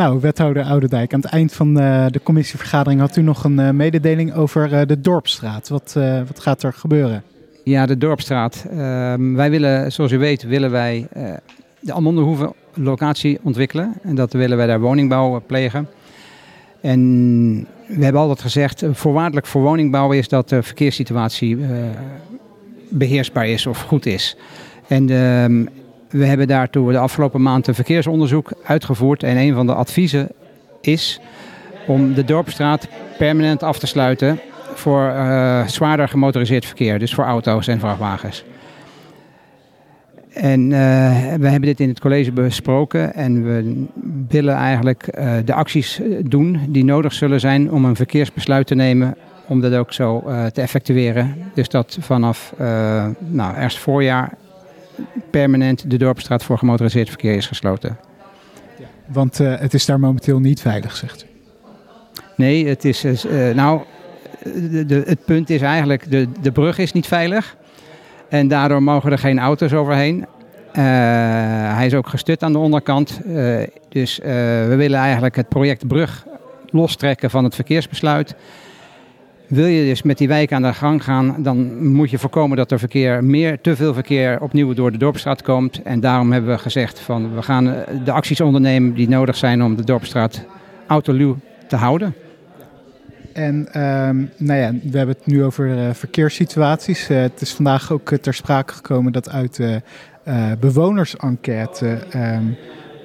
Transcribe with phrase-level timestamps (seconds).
[0.00, 4.34] Nou, wethouder Oudendijk, aan het eind van de, de commissievergadering had u nog een mededeling
[4.34, 5.68] over de Dorpstraat.
[5.68, 5.92] Wat,
[6.26, 7.22] wat gaat er gebeuren?
[7.64, 8.66] Ja, de Dorpstraat.
[8.70, 11.06] Ehm, wij willen, zoals u weet, willen wij
[11.80, 13.92] de Almondenhoeve locatie ontwikkelen.
[14.02, 15.88] En dat willen wij daar woningbouw plegen.
[16.80, 17.00] En
[17.86, 21.58] we hebben altijd gezegd, voorwaardelijk voor woningbouw is dat de verkeerssituatie
[22.88, 24.36] beheersbaar is of goed is.
[24.86, 25.66] En uh,
[26.10, 29.22] we hebben daartoe de afgelopen maand een verkeersonderzoek uitgevoerd.
[29.22, 30.28] En een van de adviezen
[30.80, 31.20] is
[31.86, 34.40] om de Dorpstraat permanent af te sluiten
[34.74, 36.98] voor uh, zwaarder gemotoriseerd verkeer.
[36.98, 38.44] Dus voor auto's en vrachtwagens.
[40.32, 40.76] En uh,
[41.34, 43.86] we hebben dit in het college besproken en we
[44.28, 48.74] willen eigenlijk uh, de acties eh, doen die nodig zullen zijn om een verkeersbesluit te
[48.74, 51.34] nemen om dat ook zo te effectueren.
[51.54, 52.54] Dus dat vanaf
[53.18, 54.32] nou, eerst voorjaar
[55.30, 57.98] permanent de dorpstraat voor gemotoriseerd verkeer is gesloten.
[58.78, 61.26] Ja, want het is daar momenteel niet veilig, zegt u?
[62.36, 63.04] Nee, het is,
[63.54, 63.80] nou,
[64.42, 67.56] de, de, het punt is eigenlijk, de, de brug is niet veilig.
[68.28, 70.18] En daardoor mogen er geen auto's overheen.
[70.18, 70.26] Uh,
[71.74, 73.20] hij is ook gestut aan de onderkant.
[73.88, 76.26] Dus we willen eigenlijk het project Brug
[76.70, 78.34] lostrekken van het verkeersbesluit.
[79.50, 82.70] Wil je dus met die wijk aan de gang gaan, dan moet je voorkomen dat
[82.70, 85.82] er verkeer, meer, te veel verkeer opnieuw door de dorpstraat komt.
[85.82, 87.64] En daarom hebben we gezegd van we gaan
[88.04, 90.44] de acties ondernemen die nodig zijn om de dorpstraat
[90.86, 91.36] autoluw
[91.68, 92.14] te houden.
[93.32, 97.10] En um, nou ja, we hebben het nu over uh, verkeerssituaties.
[97.10, 99.80] Uh, het is vandaag ook ter sprake gekomen dat uit de
[100.60, 102.56] bewonersenquête um,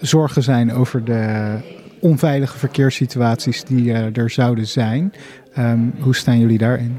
[0.00, 1.54] zorgen zijn over de
[2.00, 5.12] onveilige verkeerssituaties die er zouden zijn.
[5.58, 6.98] Um, hoe staan jullie daarin?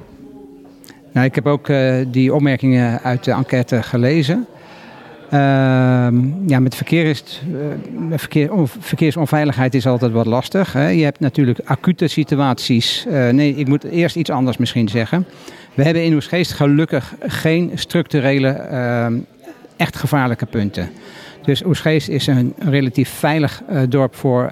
[1.14, 1.70] Nou, ik heb ook
[2.08, 4.46] die opmerkingen uit de enquête gelezen.
[5.28, 5.40] Uh,
[6.48, 10.74] ja, met verkeer is uh, verkeer, verkeersonveiligheid is altijd wat lastig.
[10.74, 10.88] Hè.
[10.88, 13.06] Je hebt natuurlijk acute situaties.
[13.32, 15.26] Nee, ik moet eerst iets anders misschien zeggen.
[15.74, 19.18] We hebben in Oesgeest gelukkig geen structurele, ehm,
[19.76, 20.90] echt gevaarlijke punten.
[21.48, 24.50] Dus Oesgeest is een relatief veilig uh, dorp voor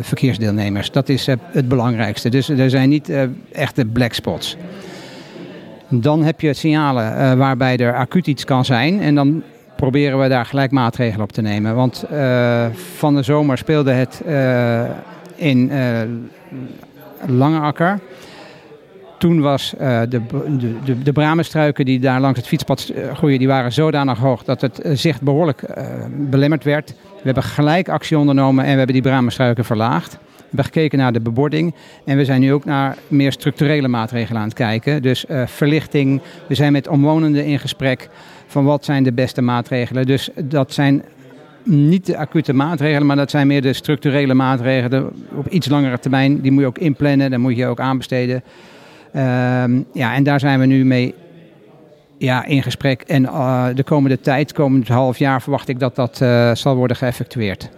[0.00, 0.90] verkeersdeelnemers.
[0.90, 2.28] Dat is het belangrijkste.
[2.28, 3.12] Dus er zijn niet
[3.52, 4.56] echte black spots.
[5.88, 9.00] Dan heb je signalen waarbij er acuut iets kan zijn.
[9.00, 9.42] En dan
[9.76, 11.74] proberen we daar gelijk maatregelen op te nemen.
[11.74, 12.04] Want
[12.96, 14.22] van de zomer speelde het
[15.36, 16.00] in uh,
[17.26, 17.98] Lange Akker.
[19.18, 20.20] Toen was de, de,
[20.84, 24.80] de, de bramenstruiken die daar langs het fietspad groeien, die waren zodanig hoog dat het
[24.92, 25.62] zicht behoorlijk
[26.30, 26.94] belemmerd werd.
[27.16, 30.12] We hebben gelijk actie ondernomen en we hebben die bramenstruiken verlaagd.
[30.36, 31.74] We hebben gekeken naar de bebording
[32.04, 35.02] en we zijn nu ook naar meer structurele maatregelen aan het kijken.
[35.02, 38.08] Dus verlichting, we zijn met omwonenden in gesprek
[38.46, 40.06] van wat zijn de beste maatregelen.
[40.06, 41.02] Dus dat zijn
[41.62, 46.40] niet de acute maatregelen, maar dat zijn meer de structurele maatregelen op iets langere termijn.
[46.40, 48.42] Die moet je ook inplannen, dan moet je ook aanbesteden.
[49.16, 51.14] Um, ja, en daar zijn we nu mee
[52.18, 53.00] ja, in gesprek.
[53.00, 56.96] En uh, de komende tijd, komend half jaar, verwacht ik dat dat uh, zal worden
[56.96, 57.68] geëffectueerd.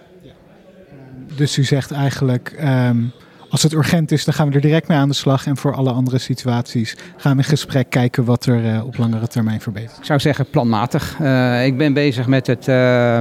[1.37, 2.59] Dus u zegt eigenlijk.
[2.65, 3.12] Um
[3.50, 5.47] als het urgent is, dan gaan we er direct mee aan de slag.
[5.47, 9.28] En voor alle andere situaties gaan we in gesprek kijken wat er uh, op langere
[9.28, 9.98] termijn verbetert.
[9.98, 11.12] Ik zou zeggen planmatig.
[11.65, 13.19] Ik ben bezig met het, uh,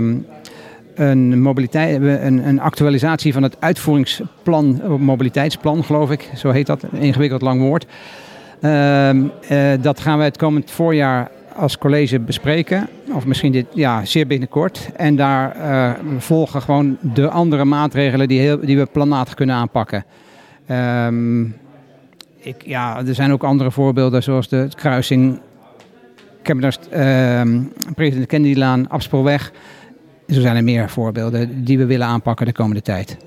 [0.97, 6.29] een, mobiliteit, een, een, actualisatie van het uitvoeringsplan, mobiliteitsplan geloof ik.
[6.35, 7.85] Zo heet dat, een ingewikkeld lang woord.
[8.61, 9.23] Ehm,
[9.81, 12.89] dat gaan we het komend voorjaar als college bespreken.
[13.13, 14.89] Of misschien dit, ja, zeer binnenkort.
[14.95, 20.05] En daar uh, volgen gewoon de andere maatregelen die, heel, die we planmatig kunnen aanpakken.
[20.71, 21.55] Um,
[22.37, 25.39] ik, ja, er zijn ook andere voorbeelden, zoals de kruising
[26.43, 27.41] uh,
[27.95, 29.51] President Kennedylaan, Afspoorweg.
[30.27, 33.17] Zo zijn er meer voorbeelden die we willen aanpakken de komende tijd.